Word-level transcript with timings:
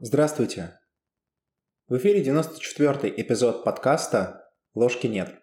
Здравствуйте! 0.00 0.78
В 1.88 1.96
эфире 1.96 2.22
94-й 2.22 3.20
эпизод 3.20 3.64
подкаста 3.64 4.48
«Ложки 4.72 5.08
нет». 5.08 5.42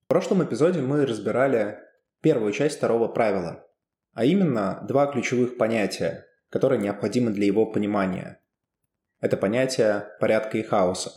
В 0.00 0.06
прошлом 0.08 0.42
эпизоде 0.42 0.80
мы 0.80 1.06
разбирали 1.06 1.78
первую 2.20 2.52
часть 2.52 2.78
второго 2.78 3.06
правила, 3.06 3.64
а 4.12 4.24
именно 4.24 4.84
два 4.88 5.06
ключевых 5.06 5.56
понятия, 5.56 6.26
которые 6.48 6.82
необходимы 6.82 7.30
для 7.30 7.46
его 7.46 7.64
понимания. 7.64 8.42
Это 9.20 9.36
понятие 9.36 10.08
порядка 10.18 10.58
и 10.58 10.64
хаоса. 10.64 11.12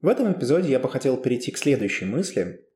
В 0.00 0.08
этом 0.08 0.32
эпизоде 0.32 0.70
я 0.70 0.78
бы 0.78 0.88
хотел 0.88 1.18
перейти 1.18 1.52
к 1.52 1.58
следующей 1.58 2.06
мысли, 2.06 2.66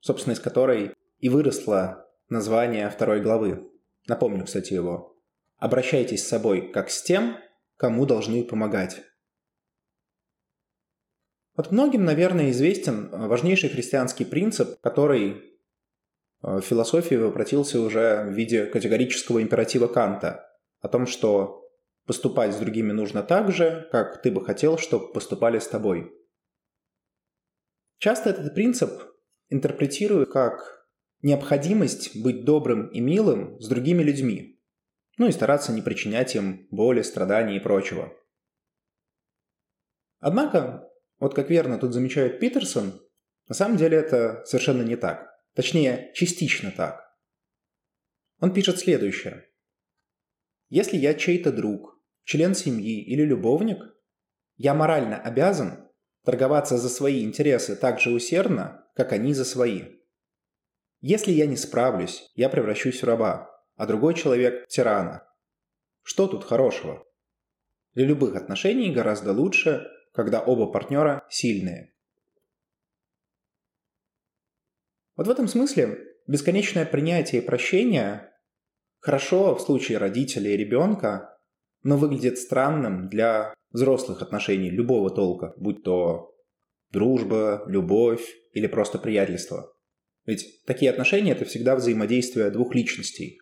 собственно, 0.00 0.32
из 0.32 0.40
которой 0.40 0.94
и 1.18 1.28
выросло 1.28 2.08
название 2.30 2.88
второй 2.88 3.20
главы. 3.20 3.70
Напомню, 4.08 4.46
кстати, 4.46 4.72
его– 4.72 5.10
Обращайтесь 5.58 6.24
с 6.24 6.28
собой 6.28 6.72
как 6.72 6.90
с 6.90 7.02
тем, 7.02 7.38
кому 7.76 8.06
должны 8.06 8.44
помогать. 8.44 9.02
Вот 11.56 11.70
многим, 11.70 12.04
наверное, 12.04 12.50
известен 12.50 13.08
э, 13.12 13.28
важнейший 13.28 13.70
христианский 13.70 14.24
принцип, 14.24 14.80
который 14.80 15.30
э, 15.30 15.36
в 16.42 16.60
философии 16.62 17.14
воплотился 17.14 17.80
уже 17.80 18.24
в 18.24 18.32
виде 18.32 18.66
категорического 18.66 19.40
императива 19.40 19.86
Канта 19.86 20.44
о 20.80 20.88
том, 20.88 21.06
что 21.06 21.70
поступать 22.06 22.54
с 22.54 22.58
другими 22.58 22.92
нужно 22.92 23.22
так 23.22 23.52
же, 23.52 23.88
как 23.92 24.20
ты 24.20 24.32
бы 24.32 24.44
хотел, 24.44 24.78
чтобы 24.78 25.12
поступали 25.12 25.58
с 25.60 25.68
тобой. 25.68 26.12
Часто 27.98 28.30
этот 28.30 28.54
принцип 28.54 28.90
интерпретируют 29.48 30.30
как 30.30 30.88
необходимость 31.22 32.20
быть 32.22 32.44
добрым 32.44 32.88
и 32.88 33.00
милым 33.00 33.58
с 33.60 33.68
другими 33.68 34.02
людьми, 34.02 34.53
ну 35.16 35.28
и 35.28 35.32
стараться 35.32 35.72
не 35.72 35.82
причинять 35.82 36.34
им 36.34 36.66
боли, 36.70 37.02
страданий 37.02 37.56
и 37.56 37.60
прочего. 37.60 38.12
Однако, 40.20 40.90
вот 41.18 41.34
как 41.34 41.50
верно 41.50 41.78
тут 41.78 41.92
замечает 41.92 42.40
Питерсон, 42.40 43.00
на 43.48 43.54
самом 43.54 43.76
деле 43.76 43.98
это 43.98 44.42
совершенно 44.46 44.82
не 44.82 44.96
так. 44.96 45.30
Точнее, 45.54 46.10
частично 46.14 46.70
так. 46.70 47.04
Он 48.40 48.52
пишет 48.52 48.78
следующее. 48.78 49.48
Если 50.68 50.96
я 50.96 51.14
чей-то 51.14 51.52
друг, 51.52 52.02
член 52.24 52.54
семьи 52.54 53.02
или 53.02 53.22
любовник, 53.22 53.78
я 54.56 54.74
морально 54.74 55.20
обязан 55.20 55.88
торговаться 56.24 56.78
за 56.78 56.88
свои 56.88 57.22
интересы 57.22 57.76
так 57.76 58.00
же 58.00 58.10
усердно, 58.10 58.88
как 58.94 59.12
они 59.12 59.34
за 59.34 59.44
свои. 59.44 59.82
Если 61.00 61.32
я 61.32 61.46
не 61.46 61.56
справлюсь, 61.56 62.30
я 62.34 62.48
превращусь 62.48 63.02
в 63.02 63.04
раба, 63.04 63.53
а 63.76 63.86
другой 63.86 64.14
человек– 64.14 64.66
тирана. 64.68 65.26
Что 66.02 66.26
тут 66.26 66.44
хорошего? 66.44 67.04
Для 67.94 68.06
любых 68.06 68.36
отношений 68.36 68.92
гораздо 68.92 69.32
лучше, 69.32 69.86
когда 70.12 70.40
оба 70.40 70.70
партнера 70.70 71.26
сильные. 71.30 71.94
Вот 75.16 75.26
в 75.26 75.30
этом 75.30 75.48
смысле 75.48 75.98
бесконечное 76.26 76.84
принятие 76.84 77.40
и 77.40 77.44
прощение 77.44 78.32
хорошо 78.98 79.54
в 79.54 79.60
случае 79.60 79.98
родителей 79.98 80.54
и 80.54 80.56
ребенка, 80.56 81.38
но 81.82 81.96
выглядит 81.96 82.38
странным 82.38 83.08
для 83.08 83.54
взрослых 83.70 84.22
отношений 84.22 84.70
любого 84.70 85.10
толка, 85.10 85.52
будь 85.56 85.82
то 85.84 86.34
дружба, 86.90 87.64
любовь 87.66 88.26
или 88.52 88.66
просто 88.66 88.98
приятельство. 88.98 89.72
Ведь 90.24 90.64
такие 90.64 90.90
отношения– 90.90 91.32
это 91.32 91.44
всегда 91.44 91.76
взаимодействие 91.76 92.50
двух 92.50 92.74
личностей, 92.74 93.40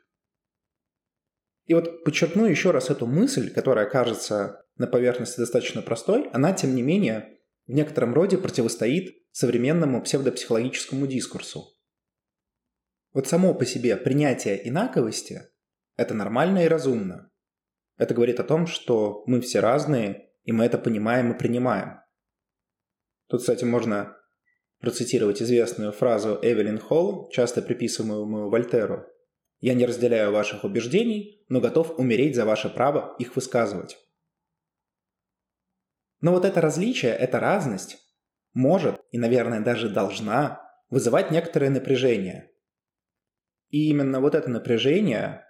и 1.67 1.75
вот 1.75 2.05
подчеркну 2.05 2.47
еще 2.47 2.71
раз 2.71 2.91
эту 2.91 3.07
мысль, 3.07 3.53
которая 3.53 3.89
кажется 3.89 4.65
на 4.77 4.87
поверхности 4.87 5.39
достаточно 5.39 5.83
простой, 5.83 6.29
она, 6.33 6.53
тем 6.53 6.75
не 6.75 6.83
менее, 6.83 7.39
в 7.67 7.73
некотором 7.73 8.15
роде 8.15 8.37
противостоит 8.37 9.17
современному 9.31 10.03
псевдопсихологическому 10.03 11.07
дискурсу. 11.07 11.77
Вот 13.13 13.29
само 13.29 13.55
по 13.55 13.65
себе 13.65 13.97
принятие 13.97 14.69
инаковости– 14.69 15.43
это 15.97 16.15
нормально 16.15 16.65
и 16.65 16.69
разумно. 16.69 17.31
Это 17.97 18.15
говорит 18.15 18.41
о 18.41 18.45
том, 18.45 18.67
что 18.67 19.23
мы 19.27 19.41
все 19.41 19.61
разные, 19.61 20.31
и 20.45 20.53
мы 20.53 20.65
это 20.65 20.79
понимаем 20.79 21.33
и 21.33 21.39
принимаем. 21.39 22.01
Тут, 23.29 23.43
кстати, 23.43 23.65
можно 23.65 24.17
процитировать 24.81 25.41
известную 25.41 25.93
фразу 25.93 26.39
Эвелин 26.43 26.79
Холл, 26.79 27.29
часто 27.31 27.63
приписываемую 27.63 28.51
Вольтеру– 28.51 29.07
я 29.63 29.75
не 29.75 29.87
разделяю 29.87 30.33
ваших 30.33 30.65
убеждений, 30.65 31.45
но 31.49 31.61
готов 31.61 31.99
умереть 31.99 32.35
за 32.35 32.45
ваше 32.45 32.69
право 32.69 33.15
их 33.21 33.37
высказывать. 33.37 33.97
Но 36.21 36.33
вот 36.33 36.45
это 36.45 36.61
различие, 36.61 37.13
эта 37.13 37.39
разность 37.39 37.99
может 38.55 39.01
и, 39.13 39.19
наверное, 39.19 39.61
даже 39.61 39.89
должна 39.89 40.61
вызывать 40.91 41.31
некоторое 41.31 41.71
напряжение. 41.71 42.51
И 43.71 43.89
именно 43.89 44.21
вот 44.21 44.35
это 44.35 44.51
напряжение, 44.51 45.45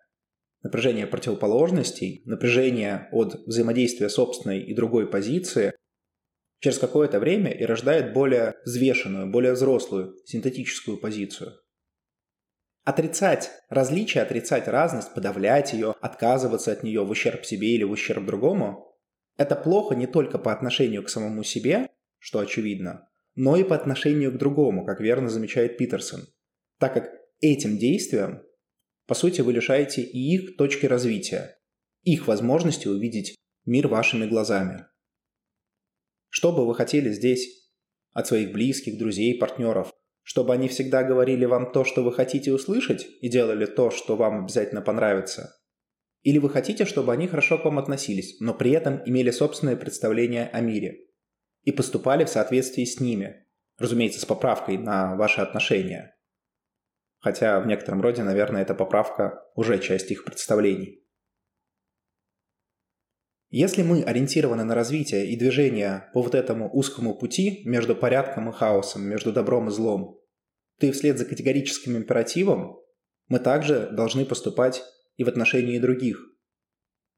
напряжение 0.62 1.06
противоположностей, 1.06 2.22
напряжение 2.26 3.08
от 3.12 3.34
взаимодействия 3.46 4.10
собственной 4.10 4.60
и 4.60 4.74
другой 4.74 5.10
позиции 5.10 5.72
через 6.60 6.78
какое-то 6.78 7.18
время 7.18 7.50
и 7.50 7.64
рождает 7.64 8.12
более 8.12 8.56
взвешенную, 8.66 9.30
более 9.30 9.54
взрослую 9.54 10.16
синтетическую 10.26 10.98
позицию. 10.98 11.61
Отрицать 12.84 13.50
различие, 13.68 14.24
отрицать 14.24 14.66
разность, 14.66 15.14
подавлять 15.14 15.72
ее, 15.72 15.94
отказываться 16.00 16.72
от 16.72 16.82
нее 16.82 17.04
в 17.04 17.10
ущерб 17.10 17.44
себе 17.44 17.74
или 17.74 17.84
в 17.84 17.92
ущерб 17.92 18.24
другому– 18.24 18.88
это 19.36 19.54
плохо 19.54 19.94
не 19.94 20.06
только 20.06 20.38
по 20.38 20.52
отношению 20.52 21.04
к 21.04 21.08
самому 21.08 21.44
себе, 21.44 21.90
что 22.18 22.40
очевидно, 22.40 23.08
но 23.36 23.56
и 23.56 23.62
по 23.62 23.76
отношению 23.76 24.32
к 24.32 24.36
другому, 24.36 24.84
как 24.84 25.00
верно 25.00 25.28
замечает 25.28 25.78
Питерсон, 25.78 26.26
так 26.78 26.94
как 26.94 27.10
этим 27.40 27.78
действием, 27.78 28.42
по 29.06 29.14
сути, 29.14 29.40
вы 29.42 29.52
лишаете 29.52 30.02
и 30.02 30.34
их 30.34 30.56
точки 30.56 30.86
развития, 30.86 31.58
их 32.02 32.26
возможности 32.26 32.88
увидеть 32.88 33.36
мир 33.64 33.86
вашими 33.86 34.26
глазами. 34.26 34.86
Что 36.30 36.52
бы 36.52 36.66
вы 36.66 36.74
хотели 36.74 37.12
здесь 37.12 37.70
от 38.12 38.26
своих 38.26 38.52
близких, 38.52 38.98
друзей, 38.98 39.38
партнеров– 39.38 39.92
чтобы 40.22 40.54
они 40.54 40.68
всегда 40.68 41.02
говорили 41.02 41.44
вам 41.44 41.72
то, 41.72 41.84
что 41.84 42.02
вы 42.02 42.12
хотите 42.12 42.52
услышать, 42.52 43.06
и 43.20 43.28
делали 43.28 43.66
то, 43.66 43.90
что 43.90 44.16
вам 44.16 44.44
обязательно 44.44 44.82
понравится? 44.82 45.56
Или 46.22 46.38
вы 46.38 46.50
хотите, 46.50 46.84
чтобы 46.84 47.12
они 47.12 47.26
хорошо 47.26 47.58
к 47.58 47.64
вам 47.64 47.78
относились, 47.78 48.38
но 48.40 48.54
при 48.54 48.70
этом 48.70 49.02
имели 49.04 49.30
собственное 49.30 49.76
представление 49.76 50.48
о 50.52 50.60
мире 50.60 51.06
и 51.64 51.72
поступали 51.72 52.24
в 52.24 52.28
соответствии 52.28 52.84
с 52.84 53.00
ними, 53.00 53.46
разумеется, 53.78 54.20
с 54.20 54.24
поправкой 54.24 54.78
на 54.78 55.16
ваши 55.16 55.40
отношения? 55.40 56.16
Хотя 57.18 57.60
в 57.60 57.66
некотором 57.66 58.02
роде, 58.02 58.22
наверное, 58.22 58.62
эта 58.62 58.74
поправка 58.74 59.44
уже 59.54 59.78
часть 59.78 60.10
их 60.10 60.24
представлений. 60.24 61.01
Если 63.54 63.82
мы 63.82 64.02
ориентированы 64.02 64.64
на 64.64 64.74
развитие 64.74 65.28
и 65.28 65.36
движение 65.36 66.08
по 66.14 66.22
вот 66.22 66.34
этому 66.34 66.74
узкому 66.74 67.14
пути 67.14 67.60
между 67.66 67.94
порядком 67.94 68.48
и 68.48 68.52
хаосом, 68.52 69.02
между 69.02 69.30
добром 69.30 69.68
и 69.68 69.70
злом, 69.70 70.18
то 70.80 70.86
и 70.86 70.90
вслед 70.90 71.18
за 71.18 71.26
категорическим 71.26 71.98
императивом 71.98 72.78
мы 73.28 73.38
также 73.38 73.90
должны 73.90 74.24
поступать 74.24 74.82
и 75.18 75.24
в 75.24 75.28
отношении 75.28 75.78
других, 75.78 76.18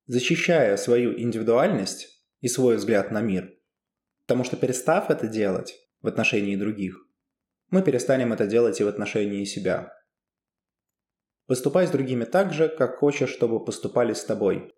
защищая 0.07 0.77
свою 0.77 1.17
индивидуальность 1.17 2.09
и 2.41 2.49
свой 2.49 2.79
взгляд 2.79 3.13
на 3.13 3.21
мир. 3.21 3.55
Потому 4.27 4.43
что 4.43 4.57
перестав 4.57 5.11
это 5.11 5.29
делать 5.29 5.77
в 6.01 6.09
отношении 6.09 6.57
других, 6.57 6.97
мы 7.71 7.81
перестанем 7.81 8.33
это 8.33 8.49
делать 8.49 8.81
и 8.81 8.85
в 8.85 8.89
отношении 8.89 9.45
себя. 9.45 9.93
Поступай 11.47 11.87
с 11.87 11.91
другими 11.91 12.25
так 12.25 12.53
же, 12.53 12.69
как 12.69 12.97
хочешь, 12.97 13.31
чтобы 13.31 13.65
поступали 13.65 14.15
с 14.15 14.25
тобой. 14.25 14.75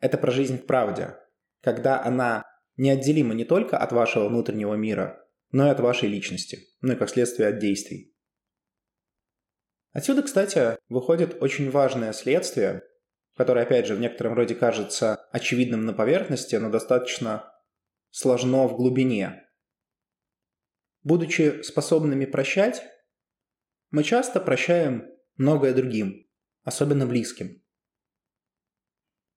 Это 0.00 0.18
про 0.18 0.30
жизнь 0.30 0.58
в 0.58 0.66
правде, 0.66 1.16
когда 1.62 2.02
она 2.02 2.44
неотделима 2.76 3.34
не 3.34 3.44
только 3.44 3.78
от 3.78 3.92
вашего 3.92 4.28
внутреннего 4.28 4.74
мира, 4.74 5.26
но 5.50 5.66
и 5.66 5.70
от 5.70 5.80
вашей 5.80 6.08
личности, 6.08 6.68
ну 6.80 6.92
и 6.92 6.96
как 6.96 7.08
следствие 7.08 7.48
от 7.48 7.58
действий. 7.58 8.14
Отсюда, 9.92 10.22
кстати, 10.22 10.78
выходит 10.88 11.42
очень 11.42 11.70
важное 11.70 12.12
следствие, 12.12 12.82
которое, 13.34 13.64
опять 13.64 13.86
же, 13.86 13.94
в 13.94 14.00
некотором 14.00 14.34
роде 14.34 14.54
кажется 14.54 15.26
очевидным 15.32 15.86
на 15.86 15.94
поверхности, 15.94 16.56
но 16.56 16.70
достаточно 16.70 17.50
сложно 18.10 18.66
в 18.66 18.76
глубине. 18.76 19.48
Будучи 21.02 21.62
способными 21.62 22.26
прощать, 22.26 22.82
мы 23.90 24.02
часто 24.02 24.40
прощаем 24.40 25.08
многое 25.36 25.72
другим, 25.72 26.28
особенно 26.62 27.06
близким. 27.06 27.62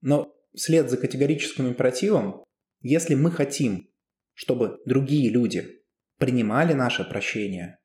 Но 0.00 0.34
вслед 0.54 0.90
за 0.90 0.96
категорическим 0.96 1.68
императивом, 1.68 2.44
если 2.80 3.14
мы 3.14 3.30
хотим, 3.30 3.90
чтобы 4.34 4.80
другие 4.86 5.30
люди 5.30 5.82
принимали 6.18 6.72
наше 6.72 7.04
прощение, 7.04 7.78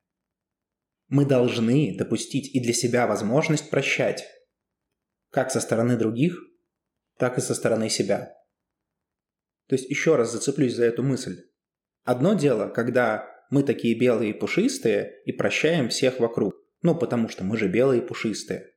мы 1.08 1.24
должны 1.24 1.96
допустить 1.96 2.54
и 2.54 2.60
для 2.60 2.72
себя 2.72 3.06
возможность 3.06 3.70
прощать, 3.70 4.26
как 5.30 5.50
со 5.50 5.60
стороны 5.60 5.96
других, 5.96 6.38
так 7.18 7.38
и 7.38 7.40
со 7.40 7.54
стороны 7.54 7.88
себя. 7.88 8.32
То 9.68 9.74
есть 9.74 9.88
еще 9.88 10.16
раз 10.16 10.32
зацеплюсь 10.32 10.74
за 10.74 10.84
эту 10.84 11.02
мысль. 11.02 11.36
Одно 12.04 12.34
дело, 12.34 12.68
когда 12.68 13.28
мы 13.50 13.62
такие 13.62 13.98
белые 13.98 14.30
и 14.30 14.38
пушистые 14.38 15.22
и 15.24 15.32
прощаем 15.32 15.88
всех 15.88 16.20
вокруг. 16.20 16.54
Ну, 16.82 16.96
потому 16.96 17.28
что 17.28 17.42
мы 17.42 17.56
же 17.56 17.68
белые 17.68 18.02
и 18.02 18.06
пушистые. 18.06 18.72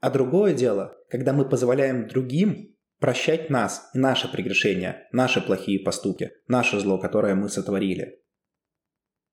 А 0.00 0.10
другое 0.10 0.54
дело, 0.54 0.96
когда 1.10 1.32
мы 1.32 1.48
позволяем 1.48 2.08
другим 2.08 2.76
прощать 3.02 3.50
нас 3.50 3.90
и 3.94 3.98
наши 3.98 4.30
прегрешения, 4.30 5.08
наши 5.10 5.40
плохие 5.40 5.80
поступки, 5.80 6.30
наше 6.46 6.78
зло, 6.78 6.98
которое 6.98 7.34
мы 7.34 7.48
сотворили. 7.48 8.22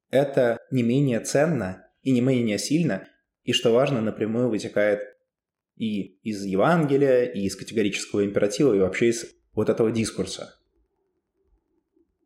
Это 0.10 0.58
не 0.72 0.82
менее 0.82 1.20
ценно 1.20 1.88
и 2.02 2.10
не 2.10 2.20
менее 2.20 2.58
сильно, 2.58 3.08
и, 3.44 3.54
что 3.54 3.72
важно, 3.72 4.02
напрямую 4.02 4.50
вытекает 4.50 5.02
и 5.76 6.18
из 6.24 6.44
Евангелия, 6.46 7.26
и 7.26 7.42
из 7.42 7.56
категорического 7.56 8.26
императива, 8.26 8.74
и 8.74 8.80
вообще 8.80 9.10
из 9.10 9.28
вот 9.54 9.70
этого 9.70 9.92
дискурса. 9.92 10.60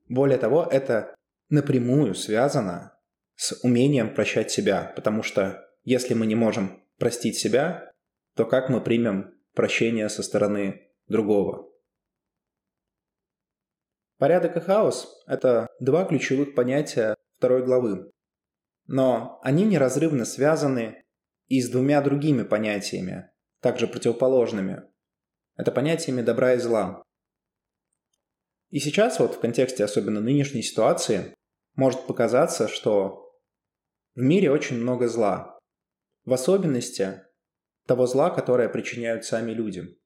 Более 0.08 0.38
того, 0.38 0.66
это 0.72 1.14
напрямую 1.50 2.16
связано 2.16 2.98
с 3.36 3.60
умением 3.64 4.14
прощать 4.14 4.50
себя, 4.50 4.94
потому 4.96 5.24
что 5.24 5.68
если 5.84 6.14
мы 6.14 6.26
не 6.26 6.36
можем 6.36 6.82
простить 6.98 7.36
себя, 7.36 7.92
то 8.34 8.46
как 8.46 8.70
мы 8.70 8.80
примем 8.80 9.34
прощение 9.54 10.08
со 10.08 10.24
стороны 10.24 10.93
другого? 11.08 11.70
Порядок 14.18 14.56
и 14.58 14.60
хаос– 14.60 15.22
это 15.28 15.68
два 15.80 16.06
ключевых 16.06 16.56
понятия 16.56 17.16
второй 17.38 17.66
главы. 17.66 18.12
Но 18.88 19.40
они 19.44 19.66
неразрывно 19.66 20.26
связаны 20.26 21.04
и 21.48 21.62
с 21.62 21.70
двумя 21.70 22.02
другими 22.02 22.44
понятиями, 22.44 23.30
также 23.60 23.88
противоположными. 23.88 24.84
Это 25.56 25.72
понятиями 25.72 26.22
добра 26.22 26.54
и 26.54 26.58
зла. 26.58 27.04
И 28.70 28.80
сейчас 28.80 29.20
вот 29.20 29.36
в 29.36 29.40
контексте 29.40 29.84
особенно 29.84 30.20
нынешней 30.20 30.64
ситуации 30.64 31.36
может 31.76 32.08
показаться, 32.08 32.68
что 32.68 33.38
в 34.16 34.22
мире 34.22 34.52
очень 34.52 34.78
много 34.78 35.08
зла. 35.08 35.60
В 36.26 36.34
особенности 36.34 37.24
того 37.86 38.08
зла, 38.08 38.30
которое 38.30 38.70
причиняют 38.70 39.26
сами 39.26 39.52
люди. 39.52 40.00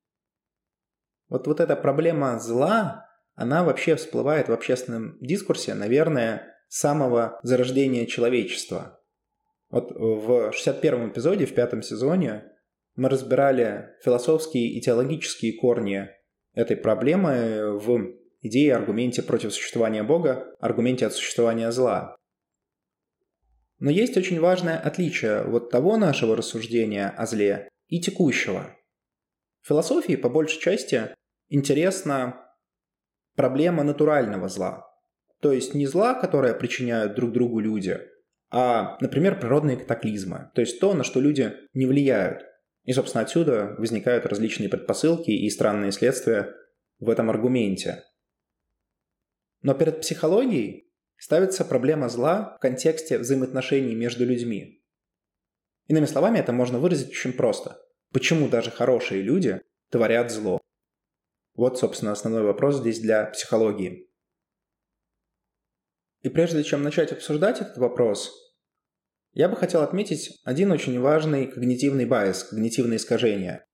Вот, 1.29 1.47
вот 1.47 1.59
эта 1.59 1.75
проблема 1.75 2.39
зла, 2.39 3.05
она 3.35 3.63
вообще 3.63 3.95
всплывает 3.95 4.47
в 4.49 4.53
общественном 4.53 5.17
дискурсе, 5.19 5.73
наверное, 5.73 6.55
с 6.69 6.79
самого 6.79 7.39
зарождения 7.43 8.05
человечества. 8.05 8.99
Вот 9.69 9.91
в 9.91 10.51
61-м 10.51 11.09
эпизоде, 11.09 11.45
в 11.45 11.53
пятом 11.53 11.81
сезоне, 11.81 12.45
мы 12.95 13.09
разбирали 13.09 13.89
философские 14.03 14.69
и 14.69 14.81
теологические 14.81 15.53
корни 15.59 16.09
этой 16.53 16.77
проблемы 16.77 17.77
в 17.77 18.13
идее 18.41 18.75
аргументе 18.75 19.21
против 19.21 19.53
существования 19.53 20.03
Бога, 20.03 20.55
аргументе 20.59 21.05
от 21.05 21.13
существования 21.13 21.71
зла. 21.71 22.15
Но 23.79 23.91
есть 23.91 24.17
очень 24.17 24.39
важное 24.39 24.79
отличие 24.79 25.43
вот 25.43 25.69
того 25.69 25.97
нашего 25.97 26.35
рассуждения 26.35 27.09
о 27.09 27.25
зле 27.27 27.69
и 27.87 27.99
текущего. 27.99 28.75
В 29.61 29.67
философии, 29.67 30.15
по 30.15 30.29
большей 30.29 30.59
части, 30.59 31.13
интересна 31.49 32.43
проблема 33.35 33.83
натурального 33.83 34.49
зла. 34.49 34.85
То 35.41 35.51
есть 35.51 35.73
не 35.73 35.85
зла, 35.85 36.13
которое 36.13 36.53
причиняют 36.53 37.15
друг 37.15 37.31
другу 37.31 37.59
люди, 37.59 37.99
а, 38.49 38.97
например, 39.01 39.39
природные 39.39 39.77
катаклизмы. 39.77 40.51
То 40.55 40.61
есть 40.61 40.79
то, 40.79 40.93
на 40.93 41.03
что 41.03 41.19
люди 41.19 41.53
не 41.73 41.85
влияют. 41.85 42.43
И, 42.83 42.93
собственно, 42.93 43.23
отсюда 43.23 43.75
возникают 43.77 44.25
различные 44.25 44.69
предпосылки 44.69 45.31
и 45.31 45.49
странные 45.49 45.91
следствия 45.91 46.53
в 46.99 47.09
этом 47.09 47.29
аргументе. 47.29 48.03
Но 49.61 49.73
перед 49.73 50.01
психологией 50.01 50.89
ставится 51.17 51.65
проблема 51.65 52.09
зла 52.09 52.55
в 52.57 52.59
контексте 52.61 53.17
взаимоотношений 53.17 53.95
между 53.95 54.25
людьми. 54.25 54.83
Иными 55.87 56.05
словами, 56.05 56.39
это 56.39 56.53
можно 56.53 56.79
выразить 56.79 57.09
очень 57.09 57.33
просто. 57.33 57.77
Почему 58.13 58.47
даже 58.47 58.71
хорошие 58.71 59.21
люди 59.21 59.61
творят 59.89 60.31
зло? 60.31 60.61
Вот, 61.57 61.79
собственно, 61.79 62.11
основной 62.11 62.43
вопрос 62.43 62.77
здесь 62.77 62.99
для 62.99 63.25
психологии. 63.25 64.07
И 66.21 66.29
прежде 66.29 66.63
чем 66.63 66.83
начать 66.83 67.11
обсуждать 67.11 67.61
этот 67.61 67.77
вопрос, 67.77 68.31
я 69.33 69.49
бы 69.49 69.55
хотел 69.55 69.81
отметить 69.81 70.39
один 70.43 70.71
очень 70.71 70.99
важный 70.99 71.47
когнитивный 71.47 72.05
байс, 72.05 72.43
когнитивное 72.43 72.97
искажение. 72.97 73.65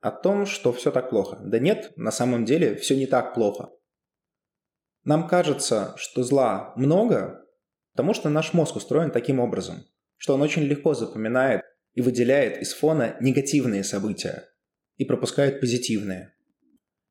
О 0.00 0.10
том, 0.10 0.44
что 0.44 0.74
все 0.74 0.90
так 0.90 1.08
плохо. 1.08 1.38
Да 1.42 1.58
нет, 1.58 1.92
на 1.96 2.10
самом 2.10 2.44
деле 2.44 2.76
все 2.76 2.94
не 2.96 3.06
так 3.06 3.34
плохо. 3.34 3.70
Нам 5.04 5.26
кажется, 5.26 5.94
что 5.96 6.22
зла 6.22 6.74
много, 6.76 7.46
потому 7.92 8.12
что 8.12 8.28
наш 8.28 8.52
мозг 8.52 8.76
устроен 8.76 9.10
таким 9.10 9.40
образом, 9.40 9.86
что 10.18 10.34
он 10.34 10.42
очень 10.42 10.64
легко 10.64 10.92
запоминает 10.92 11.62
и 11.94 12.02
выделяет 12.02 12.60
из 12.60 12.74
фона 12.74 13.16
негативные 13.20 13.84
события 13.84 14.50
и 14.96 15.06
пропускает 15.06 15.60
позитивные. 15.60 16.35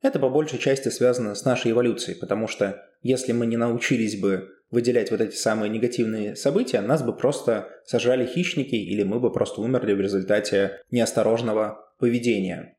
Это 0.05 0.19
по 0.19 0.29
большей 0.29 0.59
части 0.59 0.89
связано 0.89 1.33
с 1.33 1.45
нашей 1.45 1.71
эволюцией, 1.71 2.15
потому 2.15 2.47
что 2.47 2.87
если 3.01 3.31
мы 3.31 3.47
не 3.47 3.57
научились 3.57 4.19
бы 4.19 4.51
выделять 4.69 5.09
вот 5.09 5.19
эти 5.19 5.35
самые 5.35 5.67
негативные 5.67 6.35
события, 6.35 6.79
нас 6.81 7.01
бы 7.01 7.17
просто 7.17 7.69
сожрали 7.85 8.23
хищники 8.23 8.75
или 8.75 9.01
мы 9.01 9.19
бы 9.19 9.33
просто 9.33 9.61
умерли 9.61 9.93
в 9.93 9.99
результате 9.99 10.83
неосторожного 10.91 11.91
поведения 11.97 12.77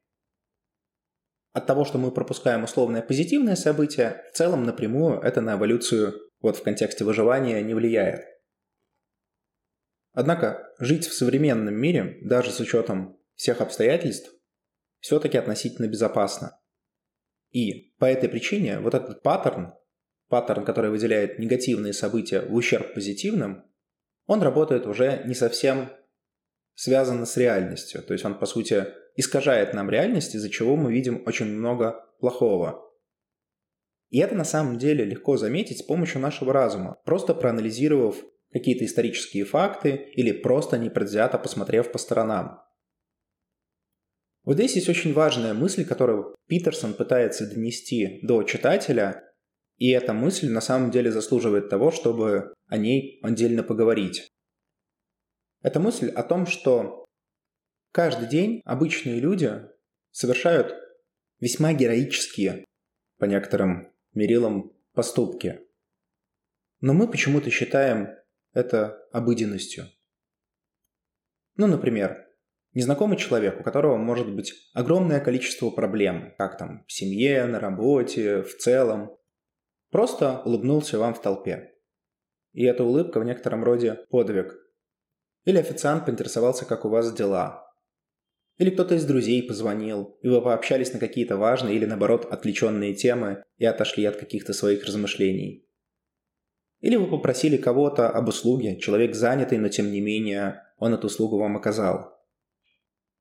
от 1.53 1.67
того, 1.67 1.85
что 1.85 1.99
мы 1.99 2.13
пропускаем 2.13 2.63
условное 2.63 3.03
позитивное 3.03 3.57
событие, 3.57 4.23
в 4.33 4.37
целом 4.37 4.63
напрямую 4.63 5.19
это 5.19 5.41
на 5.41 5.55
эволюцию 5.55 6.31
вот 6.41 6.57
в 6.57 6.63
контексте 6.63 7.03
выживания 7.03 7.61
не 7.61 7.75
влияет. 7.75 8.25
Однако 10.13 10.73
жить 10.79 11.09
в 11.09 11.13
современном 11.13 11.75
мире, 11.75 12.19
даже 12.23 12.53
с 12.53 12.61
учетом 12.61 13.19
всех 13.35 13.61
обстоятельств, 13.61 14.31
все-таки 15.01 15.39
относительно 15.39 15.89
безопасно. 15.89 16.57
И 17.57 17.95
по 17.99 18.05
этой 18.05 18.29
причине 18.29 18.81
вот 18.81 18.93
этот 18.93 19.23
паттерн, 19.23 19.73
паттерн, 20.29 20.63
который 20.67 20.91
выделяет 20.91 21.39
негативные 21.39 21.95
события 21.95 22.43
в 22.43 22.55
ущерб 22.55 22.93
позитивным, 22.93 23.65
он 24.27 24.43
работает 24.43 24.87
уже 24.87 25.23
не 25.25 25.33
совсем 25.33 25.89
связано 26.75 27.25
с 27.25 27.39
реальностью. 27.39 28.03
То 28.03 28.13
есть 28.13 28.27
он, 28.27 28.39
по 28.39 28.45
сути, 28.45 28.89
искажает 29.17 29.73
нам 29.73 29.89
реальность, 29.89 30.35
из-за 30.35 30.51
чего 30.51 30.77
мы 30.77 30.93
видим 30.93 31.23
очень 31.25 31.47
много 31.47 32.05
плохого. 32.21 32.93
И 34.11 34.19
это 34.19 34.35
на 34.35 34.45
самом 34.45 34.77
деле 34.77 35.07
легко 35.07 35.39
заметить 35.39 35.79
с 35.79 35.83
помощью 35.83 36.21
нашего 36.21 36.53
разума, 36.53 36.99
просто 37.07 37.33
проанализировав 37.33 38.17
какие-то 38.53 38.85
исторические 38.85 39.47
факты 39.47 40.11
или 40.13 40.31
просто 40.31 40.77
непредвзято 40.77 41.39
посмотрев 41.39 41.91
по 41.91 41.97
сторонам. 41.97 42.66
Вот 44.47 44.55
здесь 44.55 44.77
есть 44.77 44.89
очень 44.89 45.13
важная 45.13 45.53
мысль, 45.53 45.85
которую 45.85 46.35
Питерсон 46.47 46.95
пытается 46.95 47.47
донести 47.47 48.21
до 48.23 48.43
читателя, 48.45 49.23
и 49.77 49.91
эта 49.91 50.15
мысль 50.15 50.49
на 50.49 50.63
самом 50.63 50.91
деле 50.91 51.13
заслуживает 51.13 51.69
того, 51.69 51.91
чтобы 51.91 52.55
о 52.69 52.79
ней 52.79 53.21
отдельно 53.23 53.63
поговорить. 53.63 54.31
Это 55.61 55.81
мысль 55.81 56.09
о 56.09 56.23
том, 56.23 56.47
что 56.47 57.07
Каждый 57.97 58.29
день 58.29 58.61
обычные 58.67 59.21
люди 59.21 59.51
совершают 60.11 60.75
весьма 61.41 61.73
героические, 61.73 62.67
по 63.17 63.25
некоторым 63.25 63.91
мерилам, 64.13 64.77
поступки. 64.93 65.63
Но 66.83 66.93
мы 66.93 67.11
почему-то 67.11 67.49
считаем 67.49 68.09
это 68.53 69.09
обыденностью. 69.13 69.87
Ну, 71.57 71.69
например, 71.69 72.26
незнакомый 72.77 73.17
человек, 73.17 73.59
у 73.59 73.63
которого 73.63 73.97
может 73.97 74.33
быть 74.33 74.53
огромное 74.75 75.19
количество 75.21 75.71
проблем, 75.71 76.35
как 76.37 76.59
там 76.59 76.85
в 76.87 76.93
семье, 76.93 77.47
на 77.47 77.59
работе, 77.59 78.43
в 78.43 78.57
целом, 78.59 79.17
просто 79.91 80.43
улыбнулся 80.45 80.99
вам 80.99 81.15
в 81.15 81.23
толпе. 81.23 81.73
И 82.53 82.65
эта 82.65 82.85
улыбка 82.85 83.19
в 83.19 83.25
некотором 83.25 83.65
роде 83.65 83.95
подвиг. 84.11 84.55
Или 85.47 85.59
официант 85.59 86.05
поинтересовался, 86.05 86.67
как 86.67 86.85
у 86.85 86.89
вас 86.89 87.13
дела, 87.15 87.67
или 88.59 88.71
кто-то 88.71 88.95
из 88.95 89.05
друзей 89.05 89.43
позвонил, 89.43 90.19
и 90.23 90.29
вы 90.29 90.41
пообщались 90.41 90.93
на 90.93 90.99
какие-то 90.99 91.37
важные 91.37 91.77
или, 91.77 91.85
наоборот, 91.85 92.27
отвлеченные 92.31 92.95
темы 92.95 93.45
и 93.59 93.67
отошли 93.67 94.05
от 94.05 94.17
каких-то 94.17 94.53
своих 94.53 94.85
размышлений. 94.85 95.67
Или 96.81 96.97
вы 96.97 97.07
попросили 97.07 97.57
кого-то 97.57 98.11
об 98.11 98.29
услуге, 98.29 98.79
человек 98.79 99.15
занятый, 99.15 99.59
но 99.59 99.69
тем 99.69 99.91
не 99.91 100.01
менее 100.01 100.63
он 100.79 100.95
эту 100.95 101.07
услугу 101.07 101.39
вам 101.39 101.57
оказал. 101.57 102.16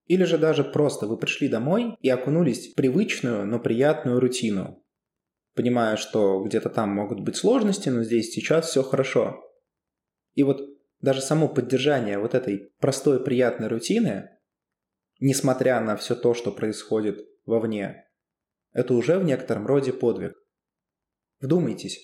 Или 0.06 0.24
же 0.24 0.38
даже 0.38 0.64
просто 0.64 1.08
вы 1.08 1.18
пришли 1.18 1.48
домой 1.48 1.98
и 2.02 2.10
окунулись 2.10 2.72
в 2.72 2.76
привычную, 2.76 3.46
но 3.46 3.60
приятную 3.60 4.20
рутину, 4.20 4.84
понимая, 5.56 5.98
что 5.98 6.44
где-то 6.44 6.70
там 6.70 6.90
могут 6.90 7.22
быть 7.22 7.38
сложности, 7.38 7.90
но 7.90 8.04
здесь 8.04 8.32
сейчас 8.32 8.70
все 8.70 8.84
хорошо. 8.84 9.42
И 10.34 10.44
вот 10.44 10.62
даже 11.02 11.22
само 11.22 11.48
поддержание 11.48 12.20
вот 12.20 12.36
этой 12.36 12.72
простой 12.80 13.24
приятной 13.24 13.68
рутины 13.68 14.30
несмотря 15.20 15.80
на 15.82 15.96
все 15.96 16.16
то, 16.16 16.34
что 16.34 16.52
происходит 16.52 17.26
вовне, 17.46 18.06
это 18.74 18.94
уже 18.94 19.18
в 19.18 19.24
некотором 19.24 19.66
роде 19.66 19.94
подвиг. 19.94 20.34
Вдумайтесь, 21.40 22.00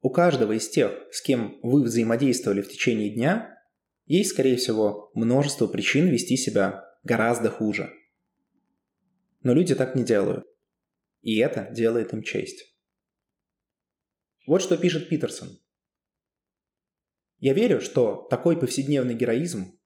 у 0.00 0.10
каждого 0.10 0.52
из 0.52 0.68
тех, 0.68 0.92
с 1.10 1.22
кем 1.22 1.58
вы 1.62 1.82
взаимодействовали 1.82 2.62
в 2.62 2.68
течение 2.68 3.10
дня, 3.10 3.54
есть, 4.06 4.30
скорее 4.30 4.56
всего, 4.56 5.10
множество 5.14 5.66
причин 5.66 6.08
вести 6.08 6.36
себя 6.36 6.85
гораздо 7.06 7.50
хуже. 7.50 7.92
Но 9.42 9.54
люди 9.54 9.74
так 9.74 9.94
не 9.94 10.04
делают. 10.04 10.44
И 11.22 11.38
это 11.38 11.68
делает 11.70 12.12
им 12.12 12.22
честь. 12.22 12.76
Вот 14.46 14.60
что 14.60 14.76
пишет 14.76 15.08
Питерсон. 15.08 15.48
Я 17.38 17.52
верю, 17.52 17.80
что 17.80 18.26
такой 18.28 18.58
повседневный 18.58 19.14
героизм 19.14 19.78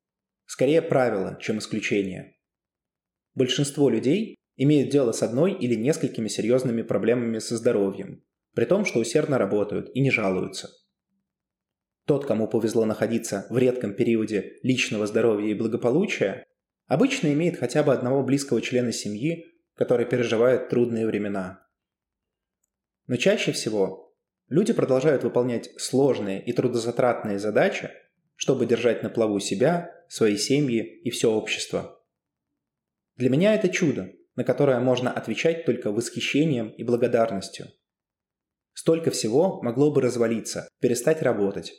скорее 0.47 0.83
правило, 0.83 1.39
чем 1.41 1.59
исключение. 1.59 2.37
Большинство 3.35 3.91
людей 3.91 4.37
имеют 4.57 4.91
дело 4.91 5.13
с 5.13 5.23
одной 5.23 5.53
или 5.53 5.75
несколькими 5.75 6.29
серьезными 6.29 6.83
проблемами 6.83 7.39
со 7.39 7.57
здоровьем, 7.57 8.25
при 8.55 8.65
том, 8.65 8.85
что 8.85 8.99
усердно 8.99 9.39
работают 9.39 9.91
и 9.95 10.01
не 10.01 10.11
жалуются. 10.11 10.71
Тот, 12.07 12.27
кому 12.27 12.49
повезло 12.49 12.87
находиться 12.87 13.47
в 13.51 13.59
редком 13.59 13.95
периоде 13.95 14.59
личного 14.63 15.07
здоровья 15.07 15.51
и 15.51 15.55
благополучия, 15.55 16.47
обычно 16.91 17.33
имеет 17.33 17.57
хотя 17.57 17.85
бы 17.85 17.93
одного 17.93 18.25
близкого 18.25 18.61
члена 18.61 18.93
семьи, 18.93 19.47
который 19.77 20.05
переживает 20.07 20.69
трудные 20.71 21.07
времена. 21.07 21.65
Но 23.07 23.15
чаще 23.15 23.53
всего 23.53 24.13
люди 24.49 24.73
продолжают 24.73 25.23
выполнять 25.23 25.71
сложные 25.81 26.45
и 26.45 26.53
трудозатратные 26.53 27.39
задачи, 27.39 27.91
чтобы 28.35 28.67
держать 28.67 29.05
на 29.05 29.09
плаву 29.09 29.39
себя, 29.39 29.95
свои 30.09 30.37
семьи 30.37 30.83
и 30.83 31.11
все 31.11 31.31
общество. 31.31 32.05
Для 33.15 33.31
меня 33.31 33.55
это 33.55 33.69
чудо, 33.69 34.11
на 34.35 34.43
которое 34.43 34.81
можно 34.81 35.13
отвечать 35.13 35.65
только 35.65 35.93
восхищением 35.93 36.71
и 36.71 36.83
благодарностью. 36.83 37.69
Столько 38.73 39.13
всего 39.13 39.63
могло 39.63 39.93
бы 39.93 40.01
развалиться, 40.01 40.69
перестать 40.81 41.23
работать. 41.23 41.73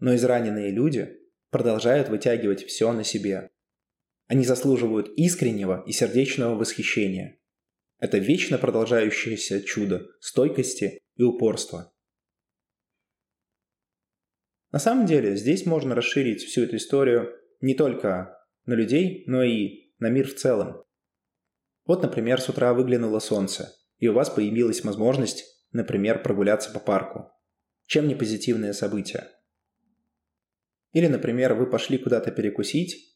Но 0.00 0.12
израненные 0.16 0.72
люди 0.72 1.20
продолжают 1.50 2.08
вытягивать 2.08 2.64
все 2.64 2.92
на 2.92 3.04
себе. 3.04 3.50
Они 4.26 4.44
заслуживают 4.44 5.08
искреннего 5.16 5.82
и 5.86 5.92
сердечного 5.92 6.54
восхищения. 6.54 7.38
Это 7.98 8.18
вечно 8.18 8.58
продолжающееся 8.58 9.62
чудо 9.62 10.06
стойкости 10.20 11.00
и 11.16 11.22
упорства. 11.22 11.92
На 14.72 14.78
самом 14.78 15.06
деле, 15.06 15.36
здесь 15.36 15.66
можно 15.66 15.94
расширить 15.94 16.42
всю 16.42 16.62
эту 16.62 16.76
историю 16.76 17.32
не 17.60 17.74
только 17.74 18.36
на 18.66 18.74
людей, 18.74 19.24
но 19.26 19.42
и 19.42 19.92
на 19.98 20.08
мир 20.10 20.26
в 20.26 20.34
целом. 20.34 20.82
Вот, 21.86 22.02
например, 22.02 22.40
с 22.40 22.48
утра 22.48 22.74
выглянуло 22.74 23.20
солнце, 23.20 23.72
и 23.98 24.08
у 24.08 24.14
вас 24.14 24.30
появилась 24.30 24.82
возможность, 24.82 25.44
например, 25.72 26.22
прогуляться 26.22 26.70
по 26.72 26.80
парку. 26.80 27.30
Чем 27.86 28.08
не 28.08 28.14
позитивное 28.14 28.72
событие? 28.72 29.28
Или, 30.92 31.06
например, 31.06 31.54
вы 31.54 31.68
пошли 31.70 31.98
куда-то 31.98 32.30
перекусить, 32.30 33.13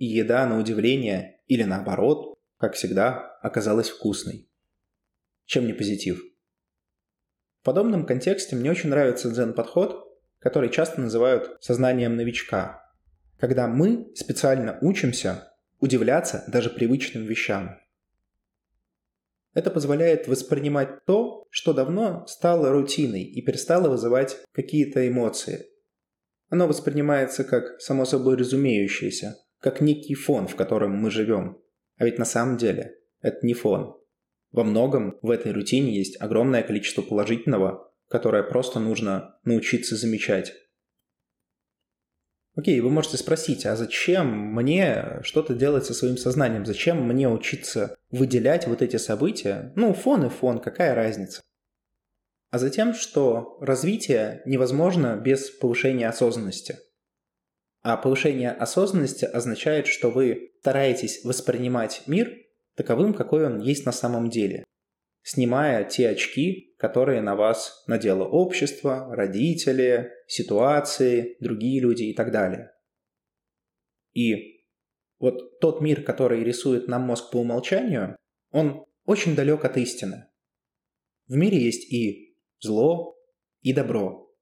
и 0.00 0.06
еда, 0.06 0.46
на 0.46 0.58
удивление, 0.58 1.42
или 1.46 1.62
наоборот, 1.62 2.38
как 2.56 2.72
всегда, 2.72 3.36
оказалась 3.42 3.90
вкусной. 3.90 4.50
Чем 5.44 5.66
не 5.66 5.74
позитив? 5.74 6.22
В 7.60 7.64
подобном 7.64 8.06
контексте 8.06 8.56
мне 8.56 8.70
очень 8.70 8.88
нравится 8.88 9.30
дзен-подход, 9.30 10.08
который 10.38 10.70
часто 10.70 11.02
называют 11.02 11.62
сознанием 11.62 12.16
новичка, 12.16 12.82
когда 13.38 13.68
мы 13.68 14.10
специально 14.14 14.78
учимся 14.80 15.52
удивляться 15.80 16.44
даже 16.48 16.70
привычным 16.70 17.24
вещам. 17.24 17.78
Это 19.52 19.70
позволяет 19.70 20.28
воспринимать 20.28 21.04
то, 21.04 21.46
что 21.50 21.74
давно 21.74 22.24
стало 22.26 22.72
рутиной 22.72 23.24
и 23.24 23.42
перестало 23.42 23.90
вызывать 23.90 24.38
какие-то 24.52 25.06
эмоции. 25.06 25.66
Оно 26.48 26.66
воспринимается 26.66 27.44
как 27.44 27.82
само 27.82 28.06
собой 28.06 28.38
разумеющееся, 28.38 29.36
как 29.60 29.80
некий 29.80 30.14
фон, 30.14 30.48
в 30.48 30.56
котором 30.56 30.96
мы 30.96 31.10
живем. 31.10 31.58
А 31.96 32.04
ведь 32.04 32.18
на 32.18 32.24
самом 32.24 32.56
деле 32.56 32.96
это 33.20 33.46
не 33.46 33.54
фон. 33.54 33.96
Во 34.52 34.64
многом 34.64 35.18
в 35.22 35.30
этой 35.30 35.52
рутине 35.52 35.94
есть 35.94 36.20
огромное 36.20 36.62
количество 36.62 37.02
положительного, 37.02 37.92
которое 38.08 38.42
просто 38.42 38.80
нужно 38.80 39.38
научиться 39.44 39.96
замечать. 39.96 40.52
Окей, 42.56 42.80
вы 42.80 42.90
можете 42.90 43.16
спросить, 43.16 43.64
а 43.64 43.76
зачем 43.76 44.26
мне 44.54 45.20
что-то 45.22 45.54
делать 45.54 45.86
со 45.86 45.94
своим 45.94 46.16
сознанием? 46.16 46.66
Зачем 46.66 47.06
мне 47.06 47.28
учиться 47.28 47.96
выделять 48.10 48.66
вот 48.66 48.82
эти 48.82 48.96
события? 48.96 49.72
Ну, 49.76 49.94
фон 49.94 50.26
и 50.26 50.28
фон, 50.28 50.58
какая 50.58 50.94
разница? 50.96 51.42
А 52.50 52.58
затем, 52.58 52.94
что 52.94 53.56
развитие 53.60 54.42
невозможно 54.44 55.16
без 55.16 55.48
повышения 55.50 56.08
осознанности. 56.08 56.78
А 57.82 57.96
повышение 57.96 58.50
осознанности 58.50 59.24
означает, 59.24 59.86
что 59.86 60.10
вы 60.10 60.52
стараетесь 60.60 61.24
воспринимать 61.24 62.02
мир 62.06 62.30
таковым, 62.74 63.14
какой 63.14 63.46
он 63.46 63.58
есть 63.60 63.86
на 63.86 63.92
самом 63.92 64.28
деле 64.28 64.64
снимая 65.22 65.84
те 65.84 66.08
очки, 66.08 66.74
которые 66.78 67.20
на 67.20 67.36
вас 67.36 67.84
надело 67.86 68.24
общество, 68.24 69.14
родители, 69.14 70.12
ситуации, 70.26 71.36
другие 71.40 71.80
люди 71.80 72.04
и 72.04 72.14
так 72.14 72.32
далее. 72.32 72.72
И 74.12 74.64
вот 75.18 75.60
тот 75.60 75.80
мир, 75.80 76.02
который 76.02 76.42
рисует 76.42 76.88
нам 76.88 77.02
мозг 77.02 77.30
по 77.30 77.38
умолчанию, 77.38 78.16
он 78.50 78.84
очень 79.04 79.36
далек 79.36 79.64
от 79.64 79.76
истины. 79.76 80.26
В 81.28 81.36
мире 81.36 81.58
есть 81.58 81.92
и 81.92 82.36
зло, 82.58 83.16
и 83.60 83.72
добро. 83.72 84.34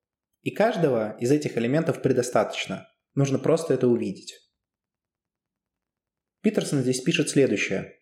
И 0.43 0.51
каждого 0.51 1.17
из 1.19 1.31
этих 1.33 1.59
элементов 1.59 2.01
предостаточно. 2.01 2.88
Нужно 3.19 3.41
просто 3.41 3.75
это 3.75 3.89
увидеть. 3.89 4.39
Питерсон 6.41 6.83
здесь 6.83 7.01
пишет 7.01 7.29
следующее. 7.29 7.99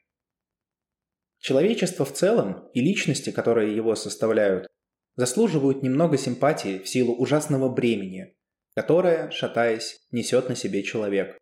Человечество 1.38 2.04
в 2.04 2.12
целом 2.12 2.68
и 2.74 2.82
личности, 2.82 3.30
которые 3.30 3.74
его 3.74 3.94
составляют, 3.94 4.66
заслуживают 5.14 5.82
немного 5.82 6.18
симпатии 6.18 6.80
в 6.80 6.86
силу 6.86 7.14
ужасного 7.16 7.70
бремени, 7.70 8.36
которое, 8.74 9.30
шатаясь, 9.30 10.06
несет 10.10 10.50
на 10.50 10.54
себе 10.54 10.82
человек. 10.82 11.38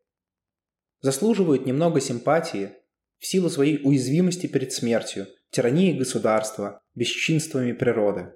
Заслуживают 1.00 1.66
немного 1.66 2.00
симпатии 2.00 2.76
в 3.19 3.26
силу 3.26 3.50
своей 3.50 3.85
уязвимости 3.85 4.47
перед 4.47 4.73
смертью, 4.73 5.26
тиранией 5.50 5.99
государства, 5.99 6.81
бесчинствами 6.95 7.73
природы. 7.73 8.35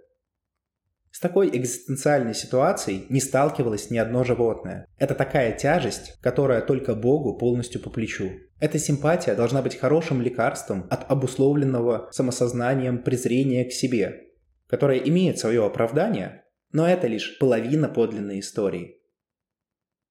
С 1.18 1.20
такой 1.20 1.48
экзистенциальной 1.48 2.32
ситуацией 2.32 3.06
не 3.08 3.18
сталкивалось 3.18 3.90
ни 3.90 3.98
одно 3.98 4.22
животное. 4.22 4.86
Это 4.98 5.16
такая 5.16 5.50
тяжесть, 5.50 6.16
которая 6.20 6.60
только 6.60 6.94
Богу 6.94 7.36
полностью 7.36 7.82
по 7.82 7.90
плечу. 7.90 8.30
Эта 8.60 8.78
симпатия 8.78 9.34
должна 9.34 9.60
быть 9.60 9.74
хорошим 9.74 10.22
лекарством 10.22 10.86
от 10.90 11.10
обусловленного 11.10 12.08
самосознанием 12.12 13.02
презрения 13.02 13.64
к 13.64 13.72
себе, 13.72 14.28
которое 14.68 14.98
имеет 14.98 15.40
свое 15.40 15.66
оправдание, 15.66 16.44
но 16.70 16.88
это 16.88 17.08
лишь 17.08 17.36
половина 17.40 17.88
подлинной 17.88 18.38
истории. 18.38 19.00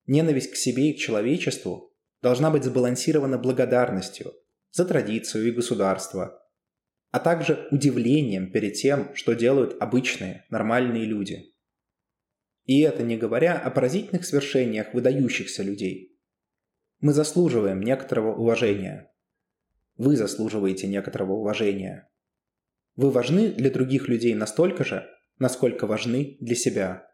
Ненависть 0.08 0.52
к 0.52 0.56
себе 0.58 0.90
и 0.90 0.94
к 0.94 1.00
человечеству 1.00 1.96
должна 2.22 2.52
быть 2.52 2.66
сбалансирована 2.66 3.38
благодарностью 3.38 4.34
за 4.72 4.84
традицию 4.84 5.48
и 5.48 5.52
государство, 5.52 6.42
а 7.12 7.20
также 7.20 7.68
удивлением 7.72 8.52
перед 8.52 8.74
тем, 8.74 9.16
что 9.16 9.34
делают 9.34 9.76
обычные, 9.82 10.46
нормальные 10.50 11.06
люди. 11.06 11.54
И 12.66 12.82
это 12.82 13.04
не 13.04 13.18
говоря 13.18 13.58
о 13.58 13.72
поразительных 13.72 14.26
свершениях 14.26 14.94
выдающихся 14.94 15.64
людей. 15.64 16.20
Мы 17.00 17.14
заслуживаем 17.14 17.82
некоторого 17.82 18.36
уважения. 18.36 19.14
Вы 19.96 20.18
заслуживаете 20.18 20.88
некоторого 20.88 21.34
уважения. 21.34 22.10
Вы 22.96 23.12
важны 23.12 23.50
для 23.50 23.70
других 23.70 24.08
людей 24.08 24.34
настолько 24.34 24.84
же, 24.84 25.08
насколько 25.40 25.88
важны 25.88 26.38
для 26.40 26.56
себя. 26.56 27.08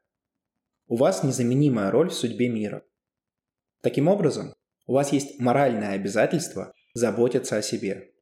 У 0.87 0.95
вас 0.95 1.23
незаменимая 1.23 1.91
роль 1.91 2.09
в 2.09 2.13
судьбе 2.13 2.49
мира. 2.49 2.83
Таким 3.81 4.07
образом, 4.07 4.53
у 4.87 4.93
вас 4.93 5.11
есть 5.11 5.39
моральное 5.39 5.91
обязательство 5.91 6.73
заботиться 6.93 7.57
о 7.57 7.61
себе. 7.61 8.12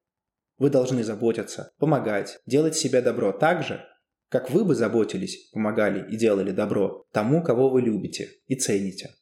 Вы 0.61 0.69
должны 0.69 1.03
заботиться, 1.03 1.73
помогать, 1.79 2.39
делать 2.45 2.75
себе 2.75 3.01
добро 3.01 3.31
так 3.31 3.63
же, 3.63 3.83
как 4.29 4.51
вы 4.51 4.63
бы 4.63 4.75
заботились, 4.75 5.49
помогали 5.49 6.07
и 6.13 6.15
делали 6.15 6.51
добро 6.51 7.07
тому, 7.11 7.41
кого 7.41 7.71
вы 7.71 7.81
любите 7.81 8.29
и 8.45 8.53
цените. 8.53 9.15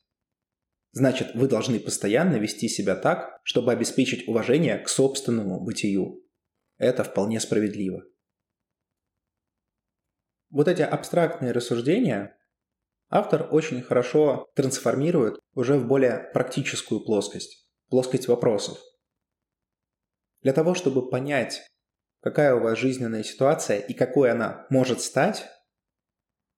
Значит, 0.92 1.34
вы 1.36 1.48
должны 1.48 1.80
постоянно 1.80 2.36
вести 2.36 2.68
себя 2.68 2.94
так, 2.94 3.40
чтобы 3.46 3.72
обеспечить 3.72 4.28
уважение 4.28 4.80
к 4.80 4.90
собственному 4.90 5.64
бытию. 5.64 6.22
Это 6.78 7.06
вполне 7.06 7.40
справедливо. 7.40 8.04
Вот 10.50 10.68
эти 10.68 10.82
абстрактные 10.82 11.54
рассуждения 11.54 12.38
автор 13.08 13.48
очень 13.50 13.82
хорошо 13.82 14.46
трансформирует 14.56 15.40
уже 15.54 15.78
в 15.78 15.88
более 15.88 16.30
практическую 16.34 17.00
плоскость, 17.00 17.66
плоскость 17.88 18.28
вопросов. 18.28 18.78
Для 20.42 20.54
того, 20.54 20.74
чтобы 20.74 21.10
понять, 21.10 21.62
какая 22.22 22.56
у 22.56 22.62
вас 22.62 22.78
жизненная 22.78 23.24
ситуация 23.24 23.80
и 23.80 23.94
какой 23.94 24.32
она 24.32 24.66
может 24.70 25.02
стать, 25.02 25.46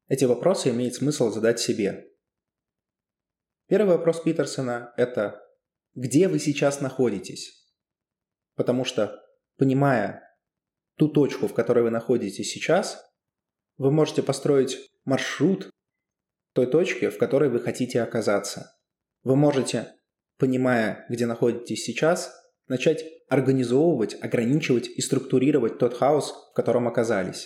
эти 0.07 0.25
вопросы 0.25 0.69
имеет 0.69 0.95
смысл 0.95 1.31
задать 1.31 1.59
себе. 1.59 2.07
Первый 3.67 3.97
вопрос 3.97 4.21
Питерсона– 4.21 4.93
это 4.97 5.41
«Где 5.95 6.27
вы 6.27 6.39
сейчас 6.39 6.81
находитесь?» 6.81 7.71
Потому 8.55 8.83
что, 8.83 9.23
понимая 9.57 10.21
ту 10.97 11.07
точку, 11.07 11.47
в 11.47 11.53
которой 11.53 11.83
вы 11.83 11.89
находитесь 11.89 12.51
сейчас, 12.51 13.03
вы 13.77 13.91
можете 13.91 14.21
построить 14.21 14.91
маршрут 15.05 15.69
той 16.53 16.67
точки, 16.67 17.09
в 17.09 17.17
которой 17.17 17.49
вы 17.49 17.61
хотите 17.61 18.01
оказаться. 18.01 18.77
Вы 19.23 19.35
можете, 19.35 19.93
понимая, 20.37 21.05
где 21.09 21.25
находитесь 21.25 21.83
сейчас, 21.85 22.33
начать 22.71 23.03
организовывать, 23.27 24.15
ограничивать 24.23 24.87
и 24.87 25.01
структурировать 25.01 25.77
тот 25.77 25.93
хаос, 25.93 26.31
в 26.31 26.53
котором 26.53 26.87
оказались. 26.87 27.45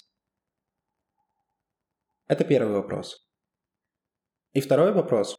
Это 2.28 2.44
первый 2.44 2.74
вопрос. 2.74 3.28
И 4.54 4.62
второй 4.62 4.94
вопрос. 4.94 5.36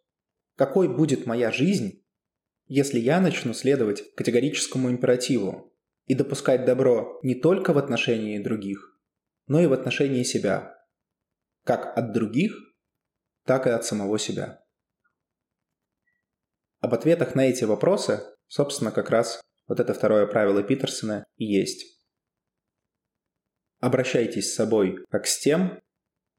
Какой 0.57 0.89
будет 0.89 1.25
моя 1.27 1.53
жизнь, 1.53 2.05
если 2.67 2.99
я 2.99 3.21
начну 3.21 3.55
следовать 3.55 4.13
категорическому 4.17 4.91
императиву 4.91 5.73
и 6.07 6.17
допускать 6.17 6.65
добро 6.65 7.21
не 7.23 7.37
только 7.37 7.73
в 7.73 7.79
отношении 7.79 8.43
других, 8.43 9.01
но 9.47 9.61
и 9.61 9.67
в 9.67 9.73
отношении 9.73 10.25
себя, 10.25 10.75
как 11.63 11.97
от 11.97 12.13
других, 12.13 12.57
так 13.45 13.69
и 13.69 13.71
от 13.71 13.85
самого 13.85 14.19
себя. 14.19 14.65
Об 16.81 16.93
ответах 16.93 17.37
на 17.37 17.47
эти 17.47 17.63
вопросы, 17.63 18.25
собственно, 18.49 18.91
как 18.91 19.11
раз 19.11 19.41
вот 19.67 19.81
это 19.81 19.95
второе 19.95 20.27
правило 20.27 20.63
Питерсона 20.63 21.25
и 21.37 21.45
есть. 21.45 22.01
Обращайтесь 23.81 24.53
с 24.53 24.55
собой 24.55 25.05
как 25.11 25.27
с 25.27 25.39
тем, 25.39 25.81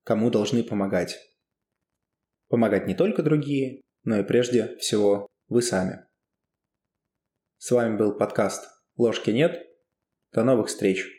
кому 0.04 0.30
должны 0.30 0.64
помогать. 0.64 1.18
Помогать 2.48 2.88
не 2.88 2.96
только 2.96 3.24
другие, 3.24 3.82
но 4.04 4.20
и 4.20 4.24
прежде 4.24 4.78
всего 4.78 5.28
вы 5.48 5.62
сами. 5.62 6.06
С 7.58 7.72
вами 7.72 7.98
был 7.98 8.18
подкаст 8.18 8.70
«Ложки 8.96 9.32
нет». 9.32 9.66
До 10.32 10.44
новых 10.44 10.68
встреч! 10.68 11.17